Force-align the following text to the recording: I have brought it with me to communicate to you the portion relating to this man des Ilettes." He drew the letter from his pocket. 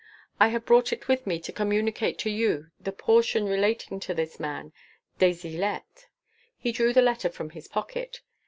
I 0.39 0.47
have 0.47 0.65
brought 0.65 0.91
it 0.91 1.07
with 1.07 1.27
me 1.27 1.39
to 1.41 1.51
communicate 1.51 2.17
to 2.25 2.29
you 2.31 2.71
the 2.79 2.91
portion 2.91 3.45
relating 3.45 3.99
to 3.99 4.15
this 4.15 4.39
man 4.39 4.73
des 5.19 5.37
Ilettes." 5.45 6.07
He 6.57 6.71
drew 6.71 6.91
the 6.91 7.03
letter 7.03 7.29
from 7.29 7.51
his 7.51 7.67
pocket. 7.67 8.21